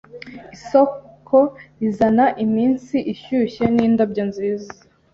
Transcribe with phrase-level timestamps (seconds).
[0.55, 1.37] Isoko
[1.87, 4.71] izana iminsi ishyushye nindabyo nziza.